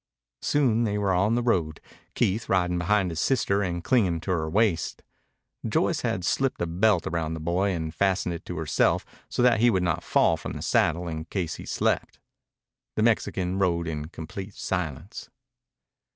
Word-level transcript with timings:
Soon 0.41 0.83
they 0.83 0.97
were 0.97 1.13
on 1.13 1.35
the 1.35 1.43
road, 1.43 1.79
Keith 2.15 2.49
riding 2.49 2.79
behind 2.79 3.11
his 3.11 3.19
sister 3.19 3.61
and 3.61 3.83
clinging 3.83 4.19
to 4.21 4.31
her 4.31 4.49
waist. 4.49 5.03
Joyce 5.63 6.01
had 6.01 6.25
slipped 6.25 6.59
a 6.59 6.65
belt 6.65 7.05
around 7.05 7.35
the 7.35 7.39
boy 7.39 7.69
and 7.73 7.93
fastened 7.93 8.33
it 8.33 8.43
to 8.45 8.57
herself 8.57 9.05
so 9.29 9.43
that 9.43 9.59
he 9.59 9.69
would 9.69 9.83
not 9.83 10.03
fall 10.03 10.37
from 10.37 10.53
the 10.53 10.63
saddle 10.63 11.07
in 11.07 11.25
case 11.25 11.57
he 11.57 11.67
slept. 11.67 12.17
The 12.95 13.03
Mexican 13.03 13.59
rode 13.59 13.87
in 13.87 14.05
complete 14.07 14.55
silence. 14.55 15.29